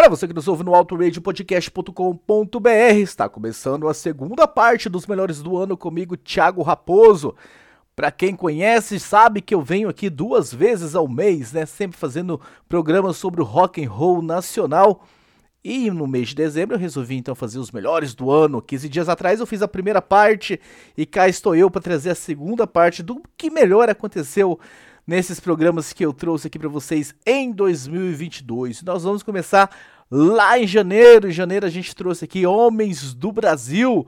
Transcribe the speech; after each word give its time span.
Para 0.00 0.08
você 0.08 0.26
que 0.26 0.32
nos 0.32 0.48
ouve 0.48 0.64
no 0.64 0.74
autoradiopodcast.com.br, 0.74 2.70
está 3.02 3.28
começando 3.28 3.86
a 3.86 3.92
segunda 3.92 4.48
parte 4.48 4.88
dos 4.88 5.06
melhores 5.06 5.42
do 5.42 5.58
ano 5.58 5.76
comigo, 5.76 6.16
Thiago 6.16 6.62
Raposo. 6.62 7.34
Para 7.94 8.10
quem 8.10 8.34
conhece, 8.34 8.98
sabe 8.98 9.42
que 9.42 9.54
eu 9.54 9.60
venho 9.60 9.90
aqui 9.90 10.08
duas 10.08 10.54
vezes 10.54 10.94
ao 10.94 11.06
mês, 11.06 11.52
né, 11.52 11.66
sempre 11.66 11.98
fazendo 11.98 12.40
programas 12.66 13.18
sobre 13.18 13.42
o 13.42 13.44
rock 13.44 13.84
and 13.84 13.90
roll 13.90 14.22
nacional. 14.22 15.04
E 15.62 15.90
no 15.90 16.06
mês 16.06 16.30
de 16.30 16.36
dezembro 16.36 16.76
eu 16.76 16.80
resolvi 16.80 17.18
então 17.18 17.34
fazer 17.34 17.58
os 17.58 17.70
melhores 17.70 18.14
do 18.14 18.30
ano. 18.30 18.62
15 18.62 18.88
dias 18.88 19.06
atrás 19.06 19.38
eu 19.38 19.46
fiz 19.46 19.60
a 19.60 19.68
primeira 19.68 20.00
parte 20.00 20.58
e 20.96 21.04
cá 21.04 21.28
estou 21.28 21.54
eu 21.54 21.70
para 21.70 21.82
trazer 21.82 22.08
a 22.08 22.14
segunda 22.14 22.66
parte 22.66 23.02
do 23.02 23.20
que 23.36 23.50
melhor 23.50 23.90
aconteceu 23.90 24.58
nesses 25.10 25.40
programas 25.40 25.92
que 25.92 26.06
eu 26.06 26.12
trouxe 26.12 26.46
aqui 26.46 26.56
para 26.56 26.68
vocês 26.68 27.12
em 27.26 27.50
2022. 27.50 28.84
Nós 28.84 29.02
vamos 29.02 29.24
começar 29.24 29.68
lá 30.08 30.56
em 30.56 30.68
janeiro. 30.68 31.28
Em 31.28 31.32
janeiro 31.32 31.66
a 31.66 31.68
gente 31.68 31.96
trouxe 31.96 32.26
aqui 32.26 32.46
Homens 32.46 33.12
do 33.12 33.32
Brasil. 33.32 34.06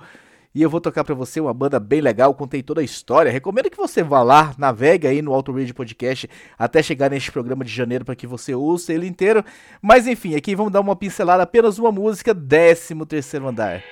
E 0.55 0.63
eu 0.63 0.71
vou 0.71 0.81
tocar 0.81 1.03
para 1.03 1.17
você 1.17 1.41
uma 1.41 1.53
banda 1.53 1.81
bem 1.81 2.01
legal, 2.01 2.33
contei 2.35 2.63
toda 2.63 2.83
a 2.83 2.85
história. 2.85 3.33
Recomendo 3.33 3.69
que 3.69 3.77
você 3.77 4.01
vá 4.01 4.23
lá, 4.23 4.55
navegue 4.57 5.09
aí 5.09 5.21
no 5.21 5.35
Auto 5.35 5.51
Radio 5.51 5.75
Podcast 5.75 6.31
até 6.57 6.81
chegar 6.81 7.11
neste 7.11 7.33
programa 7.33 7.65
de 7.65 7.73
janeiro 7.73 8.05
para 8.05 8.15
que 8.15 8.27
você 8.29 8.55
ouça 8.55 8.93
ele 8.93 9.09
inteiro. 9.09 9.45
Mas 9.83 10.07
enfim, 10.07 10.37
aqui 10.37 10.55
vamos 10.55 10.73
dar 10.73 10.81
uma 10.81 10.95
pincelada 10.95 11.43
apenas 11.43 11.81
uma 11.81 11.91
música, 11.91 12.33
13 12.33 12.95
terceiro 13.07 13.49
andar. 13.49 13.83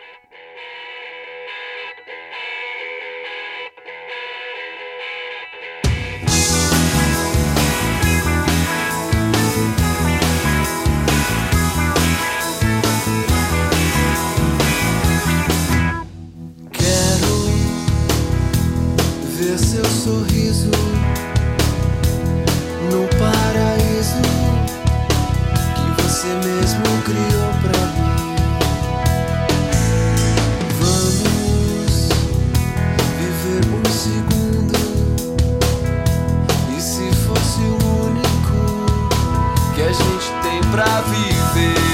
pra 40.70 41.02
viver. 41.02 41.89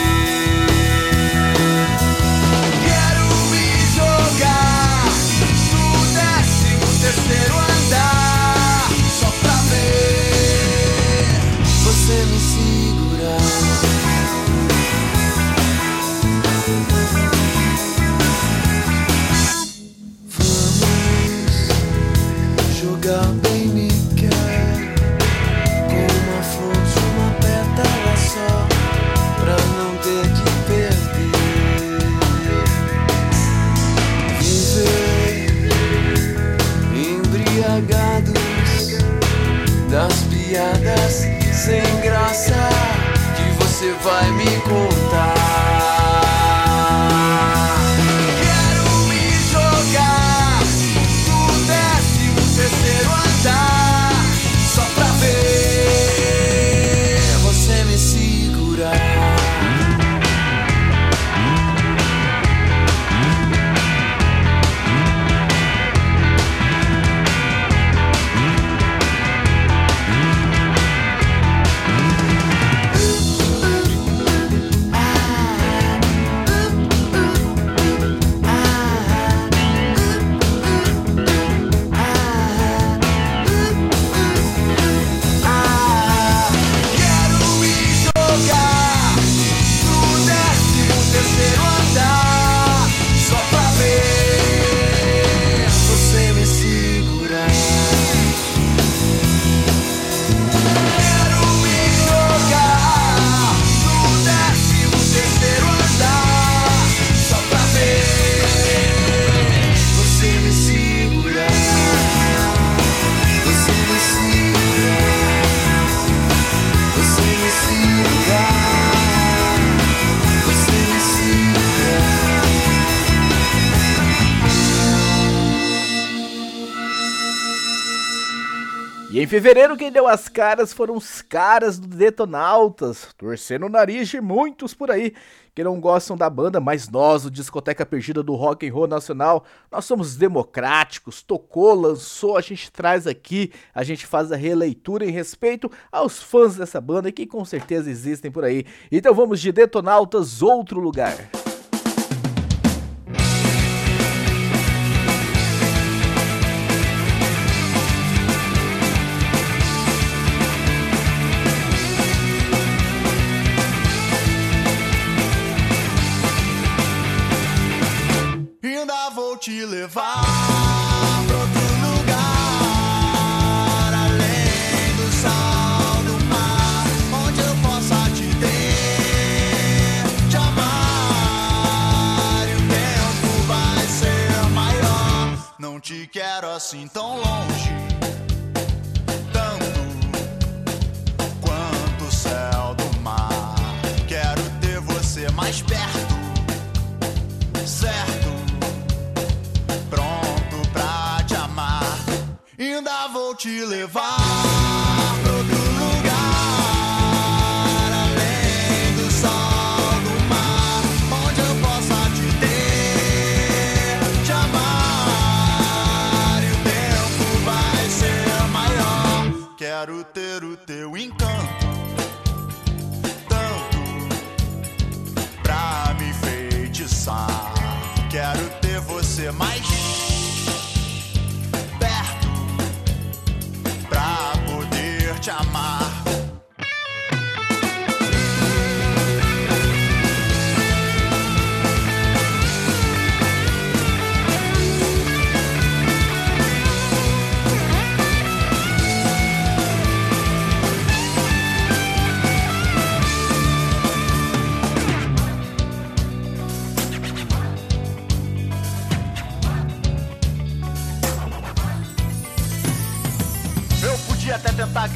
Em 129.26 129.28
fevereiro, 129.28 129.76
quem 129.76 129.90
deu 129.90 130.06
as 130.06 130.28
caras 130.28 130.72
foram 130.72 130.94
os 130.94 131.20
caras 131.20 131.80
do 131.80 131.88
Detonautas, 131.88 133.08
torcendo 133.18 133.66
o 133.66 133.68
nariz 133.68 134.08
de 134.08 134.20
muitos 134.20 134.72
por 134.72 134.88
aí 134.88 135.12
que 135.52 135.64
não 135.64 135.80
gostam 135.80 136.16
da 136.16 136.30
banda, 136.30 136.60
mas 136.60 136.88
nós, 136.88 137.24
o 137.24 137.30
Discoteca 137.30 137.84
Perdida 137.84 138.22
do 138.22 138.36
Rock 138.36 138.68
and 138.68 138.72
Roll 138.72 138.86
Nacional, 138.86 139.44
nós 139.68 139.84
somos 139.84 140.14
democráticos, 140.14 141.24
tocou, 141.24 141.74
lançou, 141.74 142.36
a 142.36 142.40
gente 142.40 142.70
traz 142.70 143.04
aqui, 143.04 143.50
a 143.74 143.82
gente 143.82 144.06
faz 144.06 144.30
a 144.30 144.36
releitura 144.36 145.04
em 145.04 145.10
respeito 145.10 145.68
aos 145.90 146.22
fãs 146.22 146.54
dessa 146.54 146.80
banda 146.80 147.10
que 147.10 147.26
com 147.26 147.44
certeza 147.44 147.90
existem 147.90 148.30
por 148.30 148.44
aí. 148.44 148.64
Então 148.92 149.12
vamos 149.12 149.40
de 149.40 149.50
Detonautas, 149.50 150.40
outro 150.40 150.78
lugar. 150.78 151.45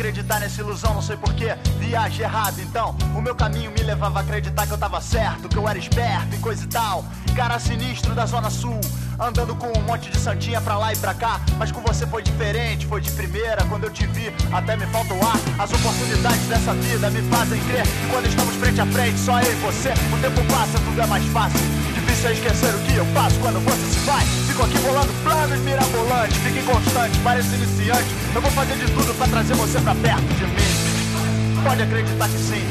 Acreditar 0.01 0.41
nessa 0.41 0.61
ilusão, 0.61 0.95
não 0.95 1.03
sei 1.03 1.17
porquê. 1.17 1.57
Viagem 1.79 2.25
errada, 2.25 2.61
então. 2.63 2.97
O 3.15 3.21
meu 3.21 3.35
caminho 3.35 3.71
me 3.71 3.83
levava 3.83 4.19
a 4.19 4.23
acreditar 4.23 4.67
que 4.67 4.73
eu 4.73 4.79
tava 4.79 5.01
certo, 5.01 5.49
que 5.49 5.57
eu 5.57 5.69
era 5.69 5.79
esperto 5.79 6.35
e 6.35 6.39
coisa 6.39 6.65
e 6.65 6.67
tal. 6.67 7.05
Cara 7.37 7.59
sinistro 7.59 8.15
da 8.15 8.27
Zona 8.27 8.51
Sul, 8.51 8.81
andando 9.19 9.55
com 9.55 9.67
um 9.79 9.83
monte 9.83 10.11
de 10.11 10.19
santinha 10.19 10.61
pra 10.61 10.79
lá 10.79 10.93
e 10.93 10.97
pra 10.97 11.15
cá. 11.15 11.41
Mas 11.59 11.71
com 11.71 11.81
você 11.81 12.07
foi 12.07 12.23
diferente, 12.23 12.87
foi 12.87 13.01
de 13.01 13.11
primeira. 13.13 13.65
Quando 13.67 13.85
eu 13.85 13.91
te 13.91 14.07
vi, 14.07 14.33
até 14.53 14.77
me 14.77 14.87
falta 14.87 15.13
o 15.15 15.27
ar. 15.27 15.37
As 15.59 15.71
oportunidades 15.73 16.47
dessa 16.47 16.73
vida 16.75 17.11
me 17.11 17.23
fazem 17.31 17.61
crer 17.65 17.83
que 17.83 18.11
quando 18.11 18.27
estamos 18.27 18.55
frente 18.57 18.81
a 18.81 18.87
frente, 18.87 19.19
só 19.19 19.41
eu 19.41 19.53
e 19.53 19.57
você, 19.57 19.91
o 19.91 20.19
tempo 20.21 20.45
passa, 20.53 20.79
tudo 20.79 21.01
é 21.01 21.07
mais 21.07 21.25
fácil. 21.27 21.61
Difícil 21.95 22.31
é 22.31 22.33
esquecer 22.33 22.75
o 22.75 22.79
que 22.81 22.95
eu 22.95 23.07
faço 23.07 23.39
quando 23.41 23.63
você 23.65 23.99
se 23.99 23.99
vai. 24.07 24.50
Fico 24.61 24.77
aqui 24.77 24.79
bolando 24.87 25.13
planos 25.23 25.59
mirabolantes, 25.61 26.37
fique 26.37 26.63
constante, 26.65 27.19
parece 27.21 27.55
iniciante. 27.55 28.15
Eu 28.35 28.43
vou 28.43 28.51
fazer 28.51 28.77
de 28.77 28.93
tudo 28.93 29.15
pra 29.15 29.27
trazer 29.27 29.55
você 29.55 29.81
pra 29.81 29.95
perto 29.95 30.35
de 30.35 30.45
mim. 30.45 31.63
Pode 31.65 31.83
acreditar 31.83 32.29
que 32.29 32.39
sim. 32.39 32.69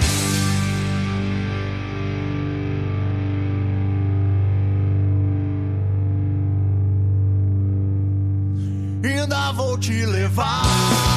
Ainda 9.04 9.52
vou 9.54 9.76
te 9.80 10.06
levar 10.06 11.09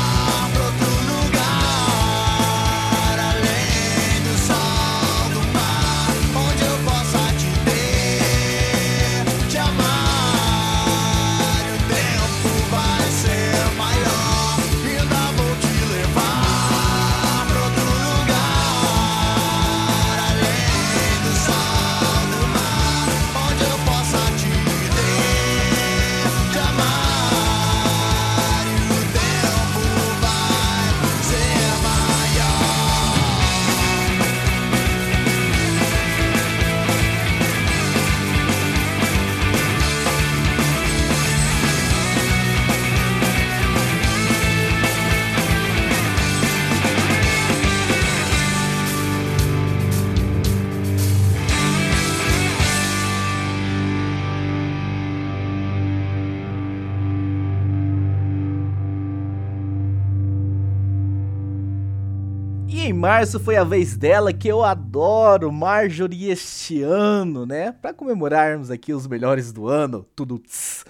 março 63.02 63.40
foi 63.40 63.56
a 63.56 63.64
vez 63.64 63.96
dela 63.96 64.32
que 64.32 64.46
eu 64.46 64.62
adoro, 64.62 65.50
Marjorie 65.50 66.30
este 66.30 66.82
ano, 66.82 67.44
né? 67.44 67.72
Pra 67.72 67.92
comemorarmos 67.92 68.70
aqui 68.70 68.94
os 68.94 69.08
melhores 69.08 69.52
do 69.52 69.66
ano, 69.66 70.06
tudo 70.14 70.38
tss. 70.38 70.84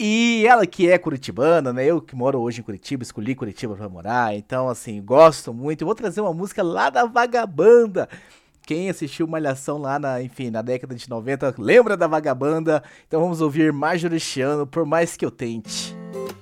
E 0.00 0.46
ela 0.46 0.66
que 0.66 0.90
é 0.90 0.96
curitibana, 0.96 1.70
né? 1.70 1.84
Eu 1.84 2.00
que 2.00 2.16
moro 2.16 2.40
hoje 2.40 2.60
em 2.60 2.64
Curitiba, 2.64 3.02
escolhi 3.02 3.34
Curitiba 3.34 3.76
pra 3.76 3.86
morar, 3.86 4.34
então 4.34 4.66
assim, 4.66 5.02
gosto 5.02 5.52
muito. 5.52 5.82
Eu 5.82 5.86
vou 5.86 5.94
trazer 5.94 6.22
uma 6.22 6.32
música 6.32 6.62
lá 6.62 6.88
da 6.88 7.04
Vagabanda. 7.04 8.08
Quem 8.62 8.88
assistiu 8.88 9.26
Malhação 9.26 9.76
lá 9.76 9.98
na, 9.98 10.22
enfim, 10.22 10.48
na 10.48 10.62
década 10.62 10.94
de 10.94 11.06
90, 11.06 11.56
lembra 11.58 11.98
da 11.98 12.06
Vagabanda? 12.06 12.82
Então 13.06 13.20
vamos 13.20 13.42
ouvir 13.42 13.74
Marjorie 13.74 14.16
este 14.16 14.40
ano, 14.40 14.66
por 14.66 14.86
mais 14.86 15.18
que 15.18 15.24
eu 15.26 15.30
tente. 15.30 15.94
Se 16.24 16.41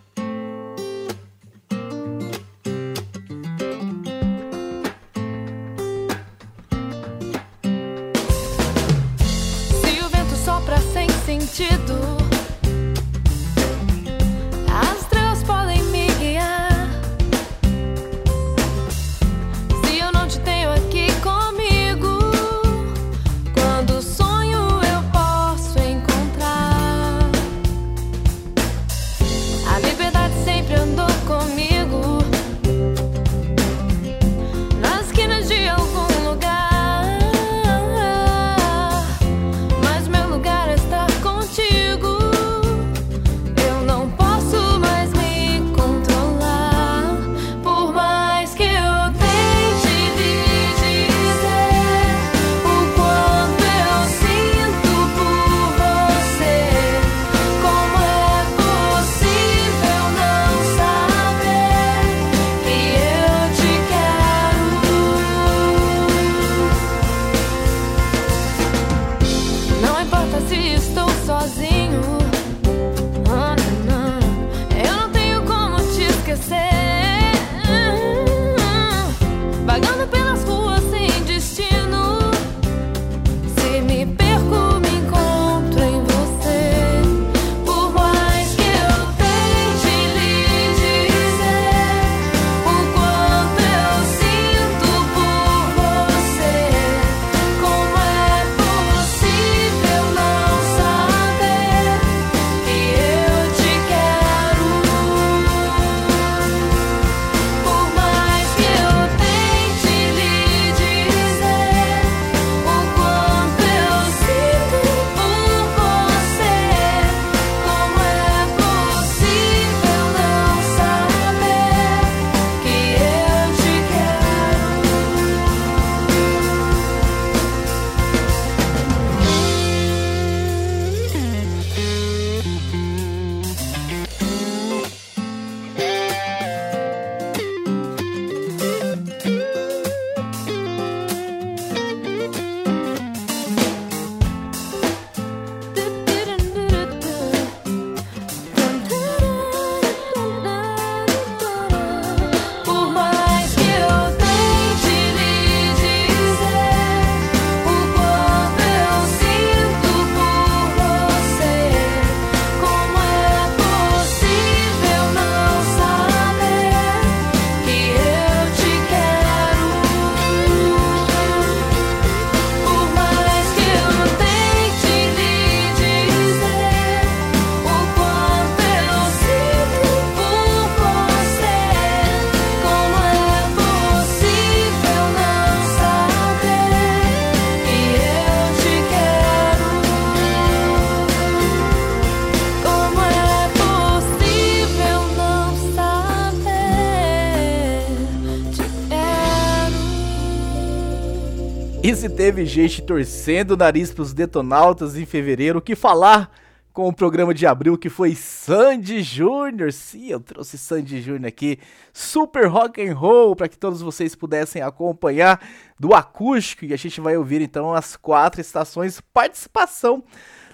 teve 202.31 202.47
gente 202.47 202.81
torcendo 202.81 203.51
o 203.51 203.57
nariz 203.57 203.93
pros 203.93 204.13
detonautas 204.15 204.97
em 204.97 205.05
fevereiro, 205.05 205.59
o 205.59 205.61
que 205.61 205.75
falar 205.75 206.31
com 206.73 206.87
o 206.87 206.93
programa 206.93 207.35
de 207.35 207.45
abril 207.45 207.77
que 207.77 207.91
foi 207.91 208.15
Sandy 208.15 209.03
Júnior? 209.03 209.73
Sim, 209.73 210.11
eu 210.11 210.21
trouxe 210.21 210.57
Sandy 210.57 211.03
Júnior 211.03 211.27
aqui, 211.27 211.59
super 211.93 212.47
rock 212.47 212.81
and 212.81 212.95
roll, 212.95 213.35
para 213.35 213.49
que 213.49 213.59
todos 213.59 213.83
vocês 213.83 214.15
pudessem 214.15 214.63
acompanhar 214.63 215.45
do 215.77 215.93
acústico. 215.93 216.65
E 216.65 216.73
a 216.73 216.77
gente 216.77 217.01
vai 217.01 217.17
ouvir 217.17 217.41
então 217.43 217.75
as 217.75 217.97
quatro 217.97 218.41
estações, 218.41 219.01
participação 219.13 220.05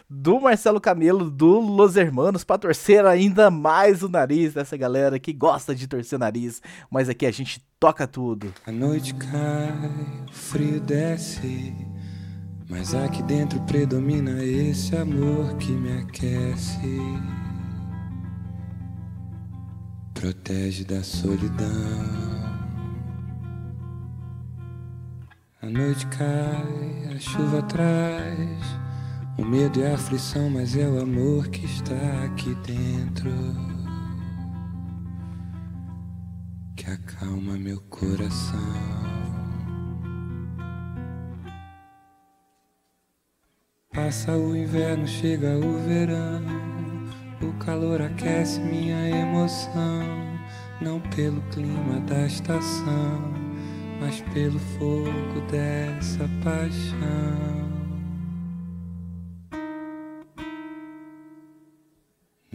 do 0.09 0.41
Marcelo 0.41 0.81
Camelo, 0.81 1.29
do 1.31 1.59
Los 1.61 1.97
Hermanos, 1.97 2.45
para 2.45 2.59
torcer 2.59 3.05
ainda 3.05 3.51
mais 3.51 4.03
o 4.03 4.09
nariz 4.09 4.55
dessa 4.55 4.77
galera 4.77 5.19
que 5.19 5.33
gosta 5.33 5.75
de 5.75 5.89
torcer 5.89 6.17
o 6.17 6.21
nariz. 6.21 6.63
Mas 6.91 7.09
aqui 7.09 7.27
a 7.27 7.31
gente 7.31 7.61
toca 7.79 8.07
tudo. 8.07 8.53
A 8.67 8.73
noite 8.73 9.15
cai, 9.15 9.91
o 10.29 10.33
frio 10.33 10.81
desce, 10.81 11.75
mas 12.69 12.95
aqui 12.95 13.23
dentro 13.25 13.61
predomina 13.63 14.43
esse 14.43 14.97
amor 14.97 15.57
que 15.57 15.73
me 15.73 15.99
aquece. 15.99 17.01
Protege 20.15 20.85
da 20.85 21.03
solidão. 21.03 21.67
A 25.61 25.67
noite 25.67 26.07
cai, 26.07 27.15
a 27.15 27.19
chuva 27.19 27.61
traz 27.63 28.86
o 29.39 29.45
medo 29.45 29.81
e 29.81 29.87
a 29.87 29.95
aflição, 29.95 30.49
mas 30.51 30.77
é 30.77 30.89
o 30.89 31.01
amor 31.01 31.49
que 31.49 31.65
está 31.65 32.25
aqui 32.25 32.55
dentro 32.67 33.31
que 36.77 36.91
acalma 36.91 37.57
meu 37.59 37.81
coração. 37.89 38.61
Passa 43.93 44.33
o 44.37 44.55
inverno, 44.55 45.07
chega 45.07 45.57
o 45.57 45.79
verão. 45.87 46.43
O 47.43 47.53
calor 47.65 48.03
aquece 48.03 48.61
minha 48.61 49.09
emoção. 49.09 50.05
Não 50.81 51.01
pelo 51.01 51.41
clima 51.51 51.99
da 52.01 52.27
estação, 52.27 53.33
mas 53.99 54.21
pelo 54.35 54.59
fogo 54.59 55.41
dessa 55.51 56.29
paixão. 56.45 57.66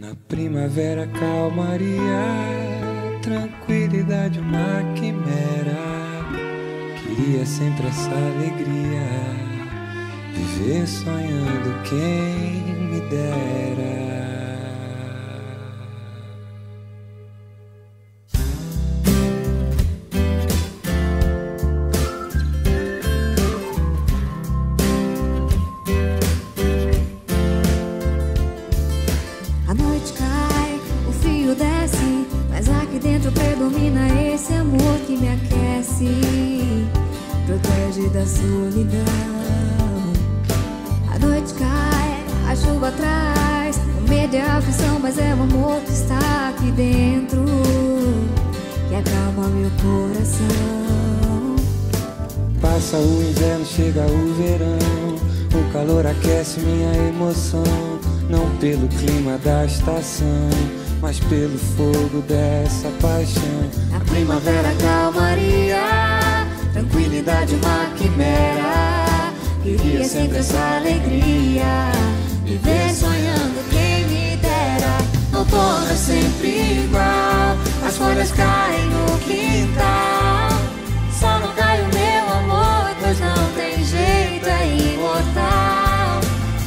Na 0.02 0.16
primavera, 0.26 1.06
calmaria, 1.06 2.24
tranquilidade, 3.22 4.40
uma 4.40 4.82
quimera. 4.96 5.78
Queria 7.00 7.46
sempre 7.46 7.86
essa 7.86 8.10
alegria, 8.10 9.06
viver 10.34 10.88
sonhando 10.88 11.82
quem 11.84 12.64
me 12.90 13.00
dera. 13.08 13.91
Da 38.12 38.26
solidão. 38.26 39.00
A 41.14 41.18
noite 41.18 41.54
cai, 41.54 42.24
a 42.46 42.54
chuva 42.54 42.92
traz, 42.92 43.78
o 43.98 44.08
medo 44.08 44.36
e 44.36 44.38
a 44.38 44.58
aflição, 44.58 44.98
mas 45.00 45.18
é 45.18 45.34
o 45.34 45.42
amor 45.42 45.80
que 45.80 45.92
está 45.92 46.50
aqui 46.50 46.70
dentro, 46.72 47.42
que 48.88 48.94
acalma 48.94 49.48
meu 49.48 49.70
coração. 49.80 51.56
Passa 52.60 52.98
o 52.98 53.22
inverno, 53.22 53.64
chega 53.64 54.02
o 54.02 54.34
verão. 54.34 55.16
O 55.54 55.72
calor 55.72 56.06
aquece 56.06 56.60
minha 56.60 57.08
emoção. 57.08 57.64
Não 58.28 58.48
pelo 58.56 58.88
clima 58.88 59.36
da 59.38 59.64
estação, 59.66 60.48
mas 61.00 61.18
pelo 61.20 61.58
fogo 61.58 62.22
dessa 62.28 62.88
paixão. 63.00 63.70
A 63.94 64.00
primavera, 64.00 64.72
calmaria, 64.80 65.91
tranquilidade, 67.22 67.54
uma 67.54 67.86
quimera. 67.96 69.32
Queria 69.62 70.04
sempre 70.04 70.38
essa 70.38 70.58
alegria, 70.76 71.92
viver 72.44 72.90
sonhando 72.90 73.70
quem 73.70 74.04
me 74.06 74.36
dera. 74.36 74.98
Outono 75.38 75.90
é 75.90 75.94
sempre 75.94 76.84
igual, 76.84 77.56
as 77.86 77.96
folhas 77.96 78.32
caem 78.32 78.86
no 78.86 79.18
quintal. 79.20 80.48
Só 81.12 81.38
não 81.38 81.52
cai 81.54 81.80
o 81.80 81.88
meu 81.94 82.34
amor, 82.38 82.90
pois 83.00 83.20
não 83.20 83.52
tem 83.54 83.84
jeito, 83.84 84.48
é 84.48 84.94
imortal. 84.94 86.20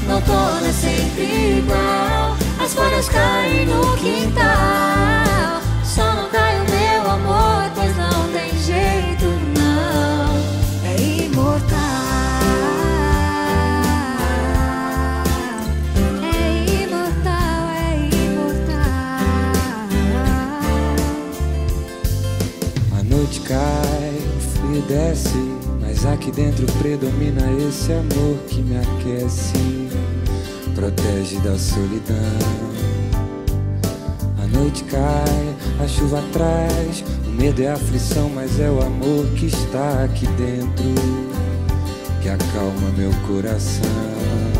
No 0.07 0.15
outono 0.15 0.65
é 0.65 0.71
sempre 0.71 1.57
igual, 1.59 2.37
as 2.63 2.73
folhas 2.73 3.09
caem 3.09 3.65
no 3.65 3.97
quintal. 3.97 5.61
Só 5.83 6.13
não 6.13 6.29
cai 6.29 6.59
o 6.59 6.65
meu 6.71 7.11
amor, 7.11 7.69
pois 7.75 7.95
não 7.97 8.29
tem 8.31 8.57
jeito, 8.59 9.14
mas 25.81 26.05
aqui 26.05 26.31
dentro 26.31 26.65
predomina 26.79 27.41
esse 27.67 27.91
amor 27.91 28.37
que 28.47 28.61
me 28.61 28.77
aquece, 28.77 29.89
protege 30.73 31.37
da 31.39 31.57
solidão. 31.57 32.15
A 34.41 34.47
noite 34.57 34.85
cai, 34.85 35.55
a 35.83 35.87
chuva 35.87 36.23
traz, 36.31 37.03
o 37.27 37.29
medo 37.29 37.61
é 37.61 37.67
a 37.67 37.73
aflição, 37.73 38.29
mas 38.29 38.57
é 38.57 38.69
o 38.69 38.81
amor 38.81 39.25
que 39.35 39.47
está 39.47 40.05
aqui 40.05 40.27
dentro 40.27 40.95
que 42.21 42.29
acalma 42.29 42.89
meu 42.97 43.11
coração. 43.27 44.54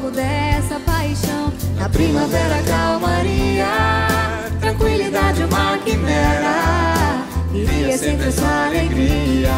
Fogo 0.00 0.10
dessa 0.10 0.80
paixão. 0.80 1.52
Na 1.76 1.88
primavera, 1.88 2.62
calmaria, 2.62 3.66
tranquilidade, 4.60 5.44
uma 5.44 5.78
quimera. 5.78 7.24
Queria 7.52 7.98
sempre 7.98 8.28
essa 8.28 8.66
alegria, 8.66 9.52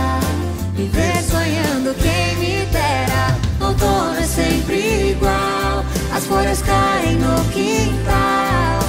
viver 0.74 1.22
sonhando 1.22 1.94
quem 1.94 2.36
me 2.36 2.66
dera. 2.66 3.36
Outono 3.60 4.18
é 4.18 4.22
sempre 4.22 5.10
igual, 5.10 5.84
as 6.14 6.24
folhas 6.26 6.62
caem 6.62 7.16
no 7.16 7.44
quintal. 7.50 8.80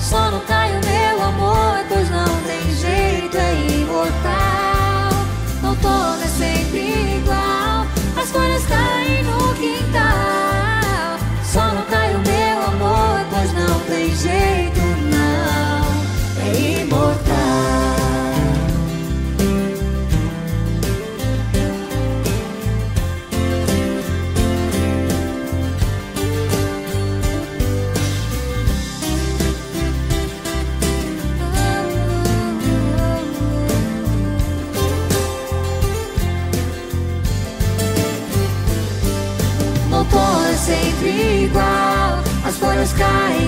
Só 0.00 0.30
não 0.30 0.40
cai 0.40 0.70
o 0.70 0.80
meu 0.84 1.22
amor, 1.24 1.84
pois 1.88 2.10
não 2.10 2.40
tem 2.42 2.74
jeito, 2.76 3.36
é 3.36 3.54
imortal. 3.80 5.12
Outono 5.64 6.22
é 6.22 6.28
sempre 6.28 7.16
igual, 7.16 7.86
as 8.20 8.30
folhas 8.30 8.64
caem 8.66 9.22
no 9.24 9.38
quintal. 9.38 9.51
Tem 13.92 14.14
jeito, 14.16 14.80
não. 15.10 15.22
É 40.52 40.54
sempre 40.54 41.44
igual, 41.44 42.22
as 42.44 42.56
folhas 42.56 42.92
caem 42.92 43.41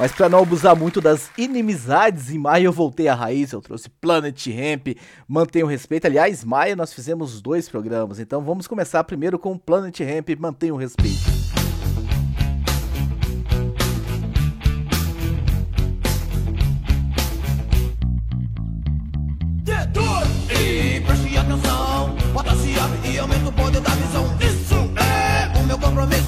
Mas 0.00 0.12
pra 0.12 0.30
não 0.30 0.38
abusar 0.38 0.74
muito 0.74 0.98
das 0.98 1.30
inimizades, 1.36 2.30
em 2.30 2.38
maio 2.38 2.68
eu 2.68 2.72
voltei 2.72 3.06
à 3.06 3.14
raiz, 3.14 3.52
eu 3.52 3.60
trouxe 3.60 3.90
Planet 3.90 4.46
Ramp, 4.46 4.96
Mantenha 5.28 5.66
o 5.66 5.68
Respeito. 5.68 6.06
Aliás, 6.06 6.42
maio 6.42 6.74
nós 6.74 6.94
fizemos 6.94 7.42
dois 7.42 7.68
programas, 7.68 8.18
então 8.18 8.40
vamos 8.40 8.66
começar 8.66 9.04
primeiro 9.04 9.38
com 9.38 9.58
Planet 9.58 10.00
Ramp, 10.00 10.30
Mantenha 10.38 10.72
o 10.72 10.78
Respeito. 10.78 11.20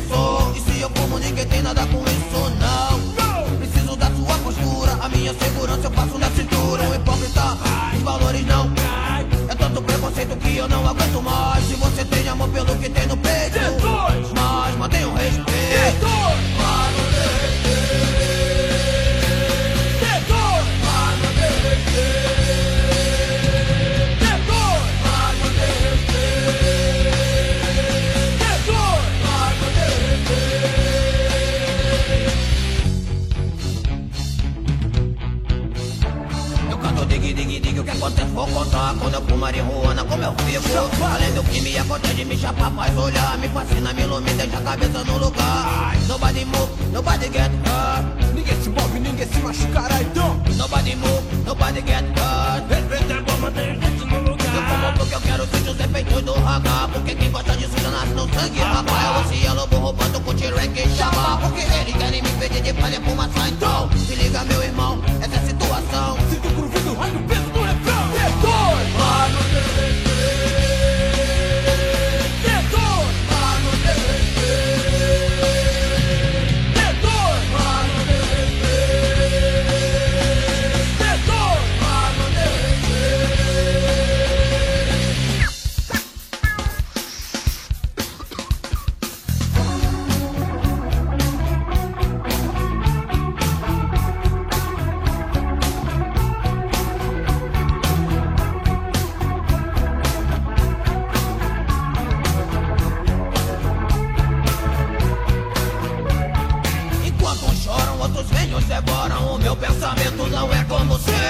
E 0.08 0.11
eu 10.56 10.68
não 10.68 10.86
aguento 10.86 11.22
mais. 11.22 11.64
Se 11.64 11.74
você 11.74 12.04
tem 12.04 12.28
amor 12.28 12.48
pelo 12.50 12.76
que 12.78 12.88
tem 12.88 13.06
no 13.06 13.16
peito, 13.16 13.58
mas 13.82 14.21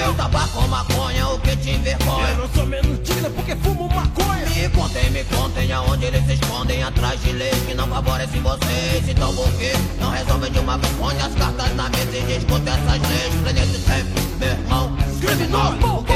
seu. 0.03 0.15
Tabaco 0.15 0.61
ou 0.61 0.69
maconha, 0.69 1.29
o 1.29 1.39
que 1.39 1.57
te 1.57 1.71
envergonha? 1.71 2.29
Eu 2.29 2.37
não 2.39 2.49
sou 2.55 2.67
menos 2.67 3.03
digna 3.03 3.31
porque 3.31 3.57
fumo 3.57 3.89
maconha. 3.89 4.47
Me 4.47 4.69
contem, 4.69 5.11
me 5.11 5.25
contem 5.25 5.73
aonde 5.73 6.07
eles 6.07 6.25
se 6.27 6.35
escondem. 6.35 6.83
Atrás 6.83 7.21
de 7.23 7.33
leis 7.33 7.57
que 7.67 7.75
não 7.75 7.87
favorecem 7.89 8.41
vocês. 8.43 9.09
Então 9.09 9.35
por 9.35 9.51
que 9.53 9.73
não 10.01 10.11
resolvem 10.11 10.53
de 10.53 10.59
uma 10.59 10.79
vez? 10.79 10.93
Põe 10.95 11.17
as 11.17 11.35
cartas 11.35 11.75
na 11.75 11.89
mesa 11.89 12.17
e 12.17 12.39
discute 12.39 12.69
essas 12.69 13.09
leis. 13.09 13.35
Planeta 13.43 13.79
tempo, 13.87 14.21
meu 14.39 14.49
irmão. 14.49 14.97
Criminoso, 15.21 16.05
eu 16.09 16.12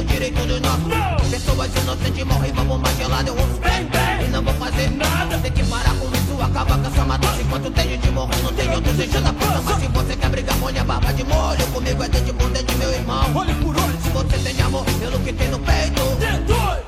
pelo 0.00 0.04
direito 0.04 0.46
dos 0.46 0.60
nossos. 0.60 1.30
Pessoas 1.30 1.70
inocentes 1.76 2.24
morrem 2.24 2.52
bomba 2.52 2.90
gelada. 2.94 3.28
Eu 3.28 3.34
ouço 3.34 3.60
bem, 3.60 3.84
bem. 3.86 4.26
E 4.26 4.30
não 4.30 4.42
vou 4.42 4.54
fazer 4.54 4.90
nada. 4.90 5.38
Tem 5.38 5.52
que 5.52 5.64
parar 5.64 5.94
com 5.94 6.06
isso, 6.08 6.42
acabar 6.42 6.78
com 6.78 6.86
essa 6.86 7.04
matança. 7.04 7.42
Enquanto 7.42 7.70
tem 7.70 7.88
gente 7.90 8.10
morrendo, 8.10 8.52
tem 8.52 8.70
outros 8.74 8.96
deixando 8.96 9.28
a 9.28 9.32
puta. 9.32 9.62
Mas 9.64 9.80
se 9.80 9.88
você 9.88 10.16
quer 10.16 10.30
brigar, 10.30 10.56
põe 10.58 10.78
a 10.78 10.84
barba 10.84 11.12
de 11.12 11.24
molho. 11.24 11.66
Comigo 11.72 12.02
é 12.02 12.08
dente 12.08 12.32
por 12.32 12.50
dente, 12.50 12.74
meu 12.76 12.92
irmão. 12.92 13.24
Olho 13.34 13.54
por 13.56 13.76
olho. 13.76 13.98
Se 14.02 14.08
você 14.10 14.38
tem 14.38 14.60
amor 14.62 14.84
pelo 14.84 15.18
que 15.20 15.32
tem 15.32 15.48
no 15.48 15.58
peito. 15.58 16.02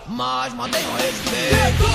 Mas 0.09 0.55
mantenha 0.55 0.89
o 0.89 0.97
respeito. 0.97 1.93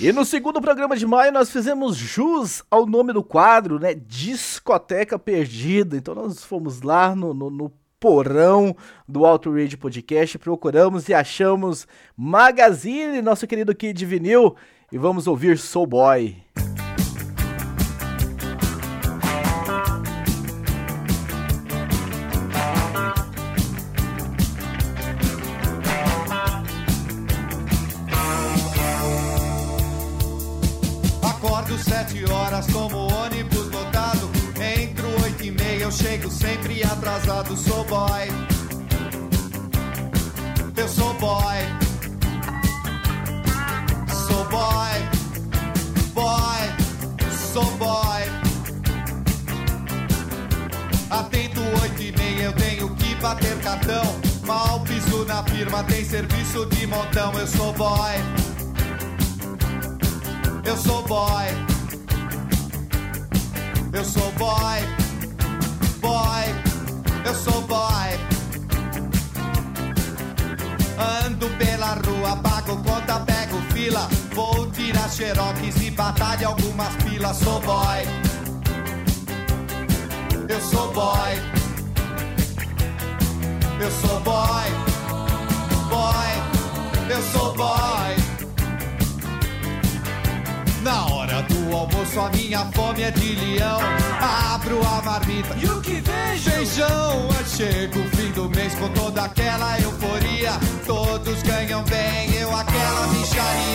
E 0.00 0.12
no 0.12 0.24
segundo 0.24 0.60
programa 0.60 0.96
de 0.96 1.04
maio 1.04 1.32
nós 1.32 1.50
fizemos 1.50 1.96
jus 1.96 2.62
ao 2.70 2.86
nome 2.86 3.12
do 3.12 3.20
quadro, 3.20 3.80
né? 3.80 3.94
Discoteca 3.94 5.18
Perdida. 5.18 5.96
Então 5.96 6.14
nós 6.14 6.44
fomos 6.44 6.82
lá 6.82 7.16
no, 7.16 7.34
no, 7.34 7.50
no 7.50 7.72
porão 7.98 8.76
do 9.08 9.26
Auto 9.26 9.52
Rage 9.52 9.76
Podcast, 9.76 10.38
procuramos 10.38 11.08
e 11.08 11.14
achamos 11.14 11.84
Magazine, 12.16 13.20
nosso 13.20 13.44
querido 13.44 13.74
Kid 13.74 14.06
Vinil, 14.06 14.54
e 14.92 14.96
vamos 14.96 15.26
ouvir 15.26 15.58
Soul 15.58 15.88
Boy. 15.88 16.47
Boy. 57.78 58.27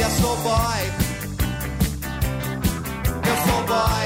Micharia. 0.03 0.09
Sou 0.09 0.35
boy, 0.37 0.81
eu 3.25 3.35
sou 3.47 3.63
boy, 3.63 4.05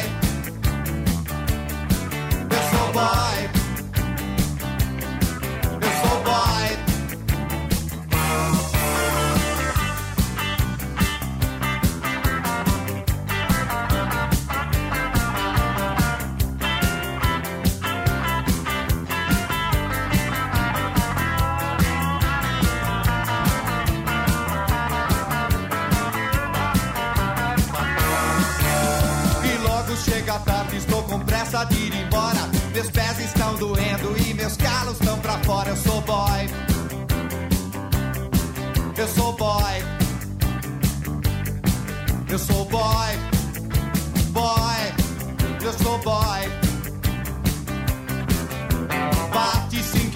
eu 2.52 2.62
sou 2.70 2.88
boy, 2.94 3.57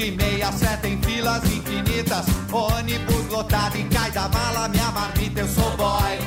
5 0.02 0.08
e 0.08 0.12
meia, 0.12 0.52
seta 0.52 0.88
em 0.88 1.00
filas 1.04 1.44
infinitas. 1.44 2.26
Ônibus 2.52 3.28
lotado 3.30 3.78
e 3.78 3.84
cai 3.84 4.10
da 4.10 4.28
mala 4.30 4.68
minha 4.68 4.90
marmita. 4.92 5.42
Eu 5.42 5.48
sou 5.48 5.78
boy. 5.78 6.20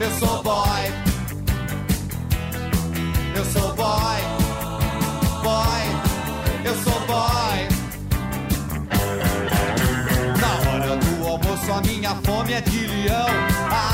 Eu 0.00 0.10
sou 0.18 0.42
boy. 0.42 0.92
Eu 3.34 3.44
sou 3.44 3.74
boy. 3.74 4.20
Boy. 5.42 5.84
Eu 6.64 6.74
sou 6.82 7.00
boy. 7.06 7.68
Na 10.40 10.70
hora 10.70 10.96
do 10.96 11.26
almoço 11.26 11.72
a 11.72 11.80
minha 11.82 12.14
fome 12.24 12.54
é 12.54 12.60
de 12.62 12.86
leão. 12.86 13.26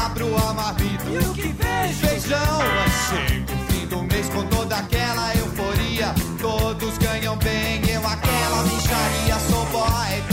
Abro 0.05 0.37
a 0.37 0.55
marmita. 0.55 1.11
E 1.11 1.19
o 1.19 1.35
que 1.35 1.49
vejo? 1.49 2.07
Feijão. 2.07 2.61
Chego 3.09 3.53
o 3.53 3.73
fim 3.73 3.87
do 3.87 4.03
mês 4.05 4.29
com 4.29 4.47
toda 4.47 4.77
aquela 4.77 5.35
euforia 5.35 5.72
Todos 6.41 6.97
ganham 6.99 7.37
bem, 7.37 7.83
eu 7.89 8.07
aquela 8.07 8.63
micharia. 8.63 9.39
Sou 9.49 9.65
boy. 9.67 10.32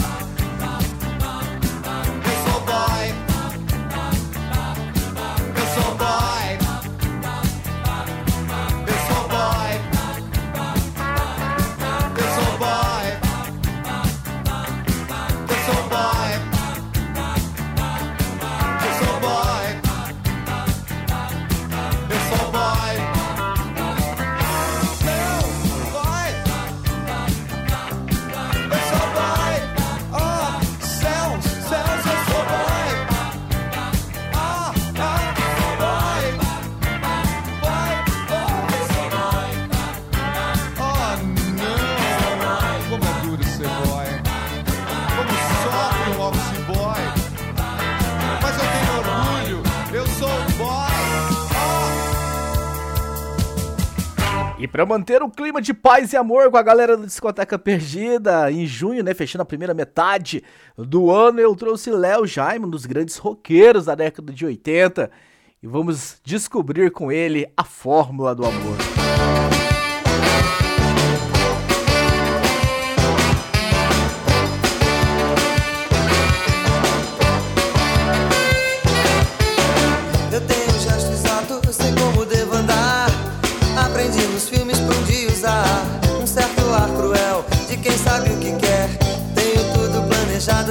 Pra 54.80 54.86
manter 54.86 55.22
o 55.22 55.28
clima 55.28 55.60
de 55.60 55.74
paz 55.74 56.14
e 56.14 56.16
amor 56.16 56.50
com 56.50 56.56
a 56.56 56.62
galera 56.62 56.96
da 56.96 57.04
Discoteca 57.04 57.58
Perdida, 57.58 58.50
em 58.50 58.64
junho, 58.64 59.04
né, 59.04 59.12
fechando 59.12 59.42
a 59.42 59.44
primeira 59.44 59.74
metade 59.74 60.42
do 60.74 61.10
ano, 61.10 61.38
eu 61.38 61.54
trouxe 61.54 61.90
Léo 61.90 62.26
Jaime, 62.26 62.64
um 62.64 62.70
dos 62.70 62.86
grandes 62.86 63.18
roqueiros 63.18 63.84
da 63.84 63.94
década 63.94 64.32
de 64.32 64.46
80, 64.46 65.10
e 65.62 65.66
vamos 65.66 66.18
descobrir 66.24 66.90
com 66.92 67.12
ele 67.12 67.46
a 67.54 67.62
fórmula 67.62 68.34
do 68.34 68.42
amor. 68.42 68.99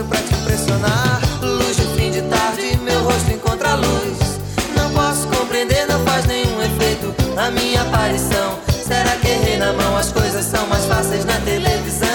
Pra 0.03 0.19
te 0.21 0.33
impressionar. 0.33 1.21
Luz 1.41 1.75
de 1.75 1.83
fim 1.95 2.12
de 2.12 2.21
tarde, 2.23 2.77
meu 2.83 2.99
rosto 3.03 3.31
encontra 3.31 3.75
luz. 3.75 4.39
Não 4.75 4.89
posso 4.91 5.27
compreender, 5.27 5.88
não 5.88 5.99
faz 6.05 6.25
nenhum 6.25 6.62
efeito 6.62 7.13
a 7.38 7.51
minha 7.51 7.81
aparição. 7.81 8.59
Será 8.85 9.15
que 9.17 9.27
errei 9.27 9.57
na 9.57 9.73
mão? 9.73 9.97
As 9.97 10.12
coisas 10.12 10.45
são 10.45 10.65
mais 10.67 10.85
fáceis 10.85 11.25
na 11.25 11.39
televisão. 11.41 12.09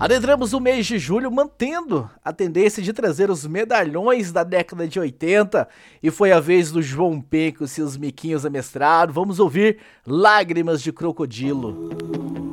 Adentramos 0.00 0.54
o 0.54 0.60
mês 0.60 0.86
de 0.86 0.98
julho 0.98 1.30
mantendo 1.30 2.08
a 2.24 2.32
tendência 2.32 2.82
de 2.82 2.90
trazer 2.90 3.28
os 3.28 3.46
medalhões 3.46 4.32
da 4.32 4.42
década 4.42 4.88
de 4.88 4.98
80 4.98 5.68
e 6.02 6.10
foi 6.10 6.32
a 6.32 6.40
vez 6.40 6.72
do 6.72 6.80
João 6.80 7.20
P 7.20 7.52
com 7.52 7.66
seus 7.66 7.98
miquinhos 7.98 8.46
amestrados. 8.46 9.14
Vamos 9.14 9.38
ouvir 9.38 9.76
Lágrimas 10.06 10.80
de 10.80 10.90
Crocodilo. 10.90 12.49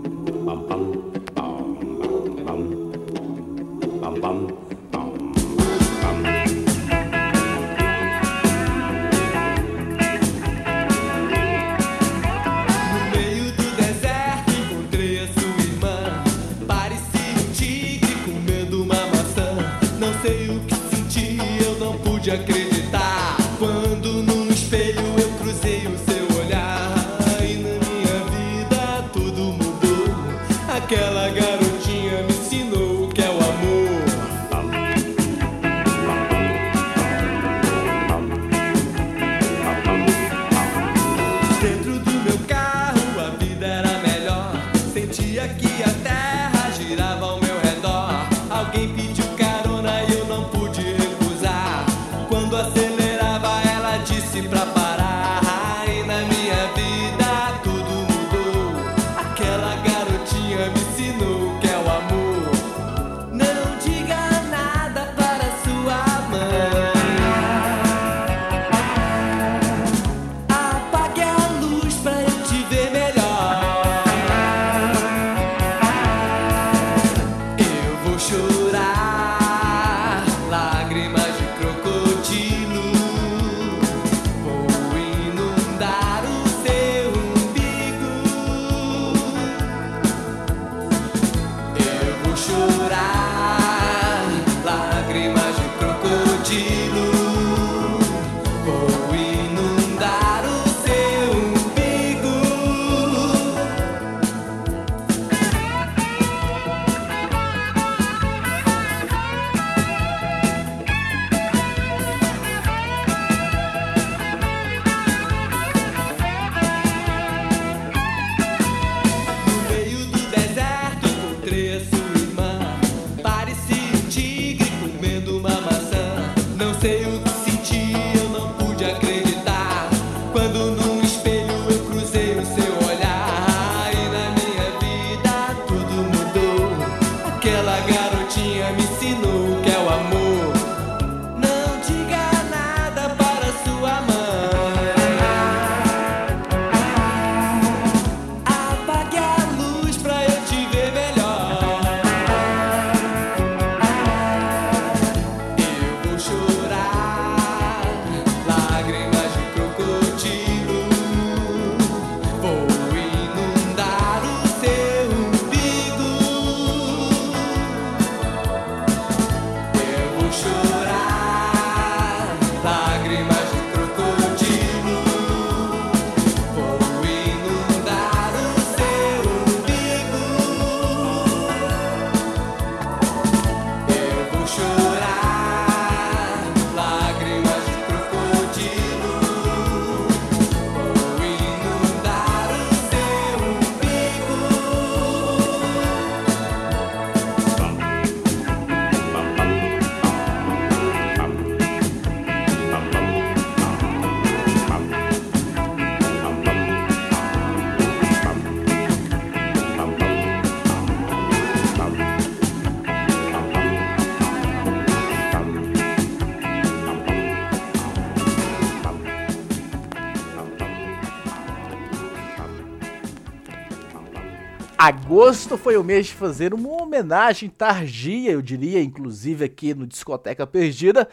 agosto 225.18 225.58
foi 225.58 225.76
o 225.76 225.84
mês 225.84 226.06
de 226.06 226.14
fazer 226.14 226.54
uma 226.54 226.70
homenagem 226.80 227.50
tardia, 227.50 228.32
eu 228.32 228.40
diria, 228.40 228.84
inclusive 228.84 229.44
aqui 229.44 229.74
no 229.74 229.88
Discoteca 229.88 230.46
Perdida. 230.46 231.10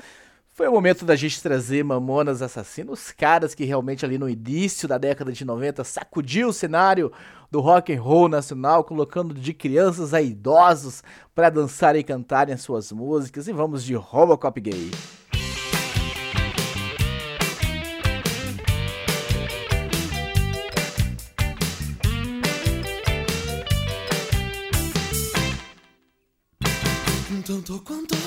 Foi 0.53 0.69
o 0.69 0.73
momento 0.73 1.07
da 1.07 1.17
gente 1.17 1.43
trazer 1.43 1.83
Mamonas 1.83 2.43
assassinos, 2.43 3.07
os 3.07 3.13
caras 3.13 3.55
que 3.55 3.65
realmente 3.65 4.05
ali 4.05 4.19
no 4.19 4.29
início 4.29 4.87
da 4.87 4.99
década 4.99 5.33
de 5.33 5.43
90 5.43 5.83
sacudiu 5.85 6.49
o 6.49 6.53
cenário 6.53 7.11
do 7.51 7.61
rock 7.61 7.95
and 7.95 8.03
roll 8.03 8.29
nacional, 8.29 8.85
colocando 8.85 9.33
de 9.33 9.55
crianças 9.55 10.13
a 10.13 10.21
idosos 10.21 11.03
para 11.35 11.49
dançar 11.49 11.97
e 11.97 12.05
cantarem 12.05 12.55
as 12.55 12.61
suas 12.61 12.93
músicas. 12.93 13.49
E 13.49 13.55
vamos 13.55 13.83
de 13.83 13.95
Robocop 13.95 14.61
Gay. 14.61 14.91
tanto 27.65 27.83
quanto 27.83 28.24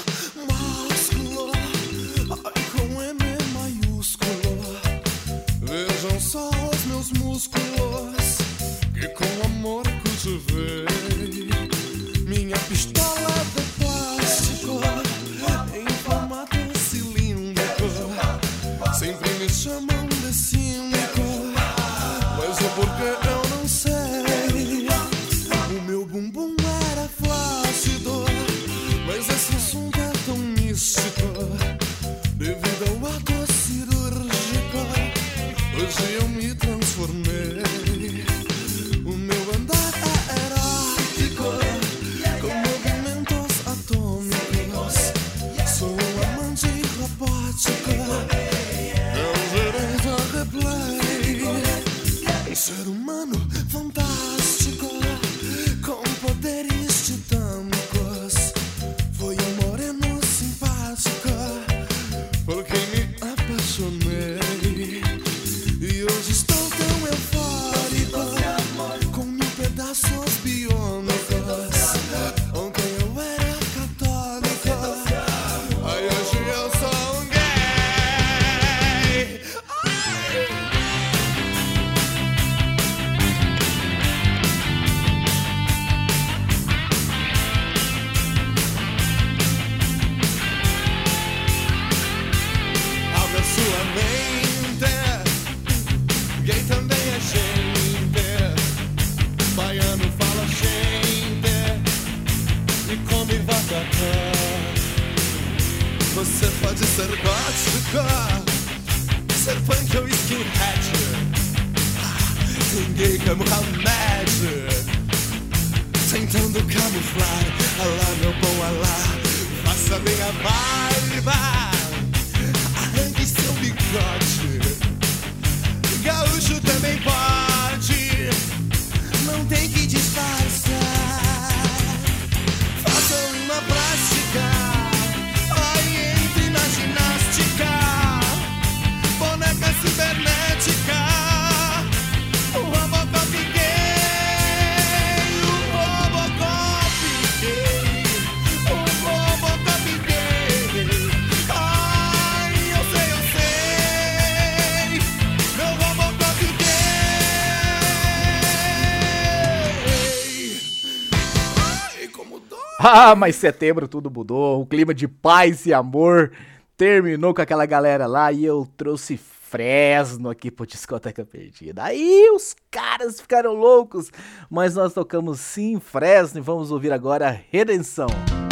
Ah, 162.89 163.15
mas 163.15 163.35
setembro 163.35 163.85
tudo 163.85 164.09
mudou, 164.09 164.61
o 164.61 164.65
clima 164.65 164.93
de 164.93 165.09
paz 165.09 165.65
e 165.65 165.73
amor 165.73 166.31
terminou 166.77 167.33
com 167.33 167.41
aquela 167.41 167.65
galera 167.65 168.07
lá 168.07 168.31
e 168.31 168.45
eu 168.45 168.65
trouxe 168.77 169.17
Fresno 169.17 170.29
aqui 170.29 170.49
pro 170.49 170.65
Discoteca 170.65 171.25
Perdida. 171.25 171.83
Aí 171.83 172.29
os 172.33 172.55
caras 172.71 173.19
ficaram 173.19 173.53
loucos, 173.53 174.09
mas 174.49 174.75
nós 174.75 174.93
tocamos 174.93 175.41
sim 175.41 175.81
Fresno 175.81 176.39
e 176.39 176.41
vamos 176.41 176.71
ouvir 176.71 176.93
agora 176.93 177.43
Redenção. 177.51 178.07
Música 178.07 178.46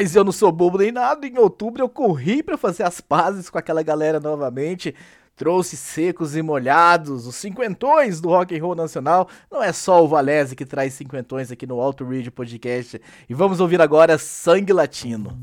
Mas 0.00 0.16
eu 0.16 0.24
não 0.24 0.32
sou 0.32 0.50
bobo 0.50 0.78
nem 0.78 0.90
nada. 0.90 1.26
Em 1.26 1.36
outubro 1.36 1.82
eu 1.82 1.88
corri 1.88 2.42
pra 2.42 2.56
fazer 2.56 2.84
as 2.84 3.02
pazes 3.02 3.50
com 3.50 3.58
aquela 3.58 3.82
galera 3.82 4.18
novamente. 4.18 4.94
Trouxe 5.36 5.76
secos 5.76 6.34
e 6.34 6.40
molhados, 6.40 7.26
os 7.26 7.34
cinquentões 7.34 8.18
do 8.18 8.30
rock 8.30 8.58
and 8.58 8.62
roll 8.62 8.74
nacional. 8.74 9.28
Não 9.50 9.62
é 9.62 9.74
só 9.74 10.02
o 10.02 10.08
Valese 10.08 10.56
que 10.56 10.64
traz 10.64 10.94
cinquentões 10.94 11.52
aqui 11.52 11.66
no 11.66 11.78
Alto 11.78 12.02
Ridge 12.02 12.30
Podcast. 12.30 12.98
E 13.28 13.34
vamos 13.34 13.60
ouvir 13.60 13.82
agora 13.82 14.16
Sangue 14.16 14.72
Latino. 14.72 15.38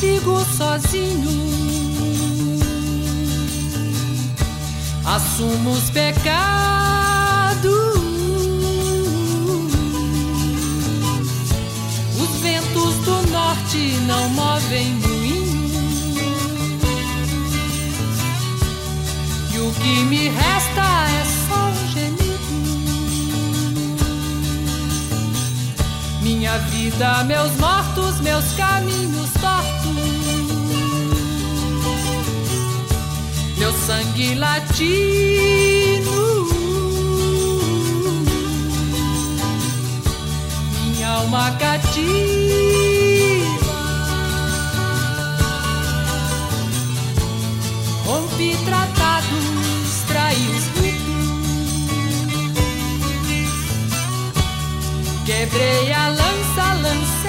Sigo 0.00 0.42
sozinho. 0.56 1.30
Assumo 5.04 5.72
os 5.72 5.90
pecados. 5.90 7.70
Os 12.18 12.40
ventos 12.40 12.94
do 13.04 13.30
norte 13.30 13.98
não 14.06 14.28
movem 14.30 14.94
moinho. 14.94 16.80
E 19.52 19.58
o 19.58 19.70
que 19.72 20.04
me 20.04 20.28
resta 20.30 21.10
é 21.10 21.24
só 21.46 21.60
um 21.68 21.88
gemido. 21.92 22.20
Minha 26.22 26.56
vida, 26.70 27.24
meus 27.24 27.54
mortos, 27.56 28.18
meus 28.20 28.50
caminhos 28.54 29.30
tortos. 29.32 29.79
Sangue 33.86 34.34
latino. 34.34 36.20
Minha 40.84 41.08
alma 41.08 41.50
cativa. 41.52 42.00
Rompi 48.04 48.56
tratados, 48.64 50.04
traí 50.08 50.50
os. 50.56 50.70
Quebrei 55.30 55.92
a 55.92 56.08
lança, 56.08 56.74
lancei 56.82 57.19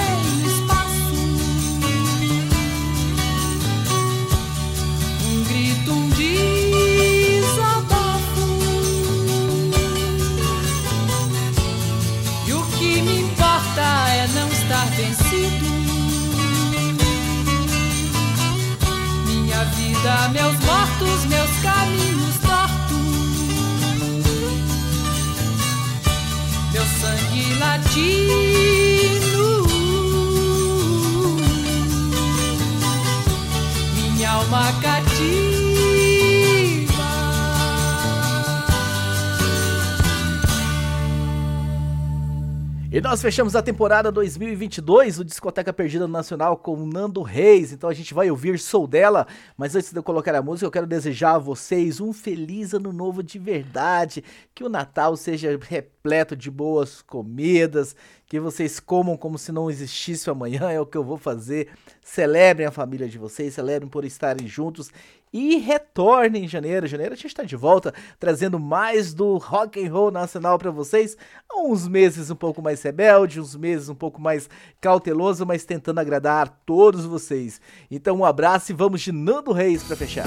Meus 20.32 20.58
mortos, 20.60 21.26
meus 21.26 21.50
caminhos 21.62 22.36
tortos. 22.40 22.62
meu 26.72 26.84
sangue 27.00 27.54
latino, 27.54 29.66
minha 33.94 34.30
alma 34.30 34.72
cativa. 34.80 35.51
E 42.94 43.00
nós 43.00 43.22
fechamos 43.22 43.56
a 43.56 43.62
temporada 43.62 44.12
2022 44.12 45.16
do 45.16 45.24
Discoteca 45.24 45.72
Perdida 45.72 46.06
Nacional 46.06 46.58
com 46.58 46.84
Nando 46.84 47.22
Reis. 47.22 47.72
Então 47.72 47.88
a 47.88 47.94
gente 47.94 48.12
vai 48.12 48.30
ouvir 48.30 48.58
Sou 48.58 48.86
Dela. 48.86 49.26
Mas 49.56 49.74
antes 49.74 49.90
de 49.90 49.98
eu 49.98 50.02
colocar 50.02 50.34
a 50.34 50.42
música, 50.42 50.66
eu 50.66 50.70
quero 50.70 50.86
desejar 50.86 51.36
a 51.36 51.38
vocês 51.38 52.02
um 52.02 52.12
feliz 52.12 52.74
ano 52.74 52.92
novo 52.92 53.22
de 53.22 53.38
verdade. 53.38 54.22
Que 54.54 54.62
o 54.62 54.68
Natal 54.68 55.16
seja 55.16 55.58
repleto 55.58 56.36
de 56.36 56.50
boas 56.50 57.00
comidas. 57.00 57.96
Que 58.32 58.40
vocês 58.40 58.80
comam 58.80 59.14
como 59.14 59.36
se 59.36 59.52
não 59.52 59.70
existisse 59.70 60.30
amanhã. 60.30 60.70
É 60.70 60.80
o 60.80 60.86
que 60.86 60.96
eu 60.96 61.04
vou 61.04 61.18
fazer. 61.18 61.68
Celebrem 62.00 62.66
a 62.66 62.70
família 62.70 63.06
de 63.06 63.18
vocês, 63.18 63.52
celebrem 63.52 63.90
por 63.90 64.06
estarem 64.06 64.48
juntos. 64.48 64.90
E 65.30 65.56
retornem 65.58 66.46
em 66.46 66.48
janeiro. 66.48 66.86
Janeiro 66.86 67.12
a 67.12 67.16
gente 67.16 67.26
está 67.26 67.42
de 67.42 67.56
volta, 67.56 67.92
trazendo 68.18 68.58
mais 68.58 69.12
do 69.12 69.36
rock 69.36 69.86
and 69.86 69.92
roll 69.92 70.10
nacional 70.10 70.56
para 70.56 70.70
vocês. 70.70 71.14
Uns 71.54 71.86
meses 71.86 72.30
um 72.30 72.34
pouco 72.34 72.62
mais 72.62 72.80
rebelde, 72.80 73.38
uns 73.38 73.54
meses 73.54 73.90
um 73.90 73.94
pouco 73.94 74.18
mais 74.18 74.48
cauteloso, 74.80 75.44
mas 75.44 75.66
tentando 75.66 76.00
agradar 76.00 76.62
todos 76.64 77.04
vocês. 77.04 77.60
Então 77.90 78.16
um 78.16 78.24
abraço 78.24 78.72
e 78.72 78.74
vamos 78.74 79.02
de 79.02 79.12
Nando 79.12 79.52
Reis 79.52 79.82
para 79.82 79.94
fechar. 79.94 80.26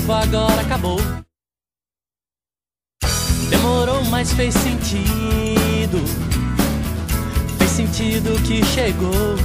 Tempo 0.00 0.12
agora 0.12 0.60
acabou. 0.60 0.98
Demorou, 3.48 4.04
mas 4.04 4.32
fez 4.32 4.54
sentido. 4.54 5.98
Fez 7.58 7.70
sentido 7.70 8.40
que 8.42 8.64
chegou. 8.64 9.36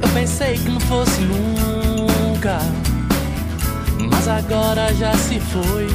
Eu 0.00 0.08
pensei 0.14 0.58
que 0.58 0.68
não 0.68 0.80
fosse 0.80 1.20
nunca. 1.22 2.58
Mas 4.10 4.28
agora 4.28 4.94
já 4.94 5.12
se 5.14 5.40
foi. 5.40 5.88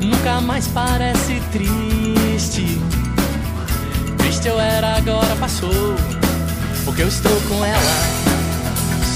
Nunca 0.00 0.40
mais 0.40 0.66
parece 0.68 1.40
triste. 1.52 2.80
Triste 4.18 4.48
eu 4.48 4.58
era, 4.60 4.96
agora 4.96 5.34
passou. 5.36 5.94
Porque 6.84 7.02
eu 7.02 7.08
estou 7.08 7.40
com 7.48 7.64
ela. 7.64 8.21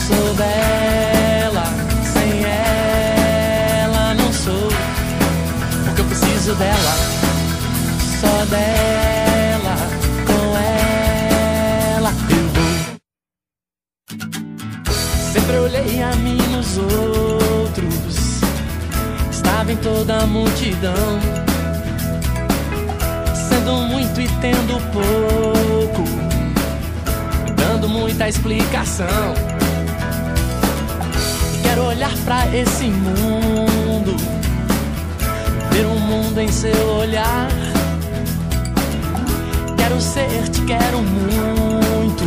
Sou 0.06 0.34
dela. 0.34 1.64
Sem 2.12 2.44
ela 2.44 4.14
não 4.14 4.32
sou. 4.32 4.68
Porque 5.84 6.00
eu 6.00 6.04
preciso 6.06 6.54
dela. 6.54 6.94
Só 8.20 8.44
dela. 8.46 9.76
Com 10.26 10.56
ela 11.96 12.12
eu 12.30 12.48
vou. 12.54 12.74
Sempre 15.32 15.56
olhei 15.58 16.02
a 16.02 16.14
mim 16.16 16.38
nos 16.52 16.78
outros. 16.78 18.40
Estava 19.30 19.72
em 19.72 19.76
toda 19.76 20.18
a 20.18 20.26
multidão 20.26 21.46
sendo 23.66 23.72
muito 23.88 24.20
e 24.20 24.28
tendo 24.40 24.80
pouco, 24.92 26.04
dando 27.56 27.88
muita 27.88 28.28
explicação. 28.28 29.55
Quero 31.76 31.88
olhar 31.88 32.12
pra 32.24 32.46
esse 32.56 32.84
mundo, 32.84 34.16
ver 35.70 35.84
um 35.84 35.98
mundo 35.98 36.40
em 36.40 36.48
seu 36.48 36.72
olhar. 36.88 37.48
Quero 39.76 40.00
ser, 40.00 40.48
te 40.48 40.62
quero 40.62 41.02
muito, 41.02 42.24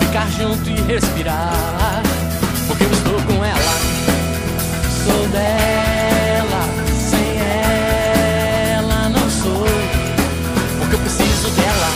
ficar 0.00 0.26
junto 0.30 0.70
e 0.70 0.80
respirar, 0.90 2.02
porque 2.66 2.84
eu 2.84 2.92
estou 2.92 3.20
com 3.26 3.44
ela, 3.44 3.74
sou 5.04 5.28
dela. 5.28 6.62
Sem 7.10 7.36
ela 8.72 9.10
não 9.10 9.28
sou, 9.28 9.66
porque 10.78 10.94
eu 10.94 10.98
preciso 10.98 11.50
dela, 11.50 11.90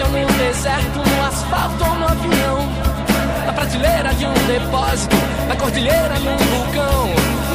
superfície 0.00 0.02
ou 0.02 0.10
no 0.10 0.32
deserto, 0.38 0.98
no 0.98 1.26
asfalto 1.26 1.84
ou 1.84 1.94
no 1.96 2.06
avião, 2.06 2.58
na 3.44 3.52
prateleira 3.52 4.14
de 4.14 4.26
um 4.26 4.32
depósito, 4.46 5.16
na 5.48 5.56
cordilheira 5.56 6.18
num 6.20 6.36
vulcão. 6.36 7.06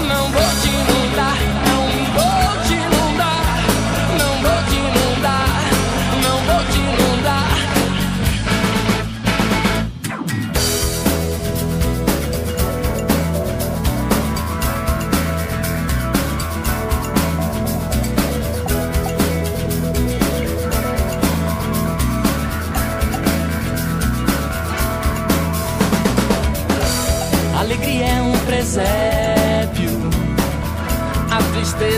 Não 0.08 0.30
vou 0.30 0.42
te 0.62 0.68
inundar, 0.68 1.38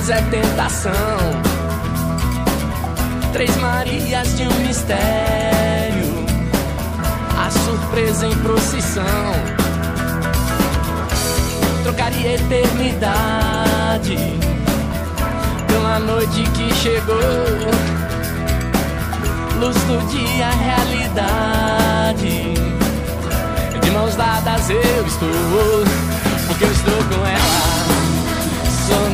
tristeza 0.08 0.14
é 0.14 0.22
tentação. 0.22 0.94
Três 3.34 3.54
Marias 3.58 4.38
de 4.38 4.44
um 4.44 4.54
mistério, 4.66 6.26
a 7.38 7.52
surpresa 7.52 8.26
em 8.26 8.34
procissão. 8.38 9.04
Trocaria 11.84 12.36
eternidade 12.36 14.16
pela 15.68 16.00
noite 16.00 16.44
que 16.52 16.74
chegou. 16.76 17.18
Luz 19.60 19.76
do 19.84 20.08
dia, 20.08 20.50
realidade. 20.50 22.54
De 23.82 23.92
mãos 23.92 24.16
dadas 24.16 24.70
eu 24.70 25.06
estou, 25.06 25.84
porque 26.48 26.64
eu 26.64 26.72
estou 26.72 26.94
com 26.94 27.26
ela. 27.26 27.58
Sou 28.88 29.10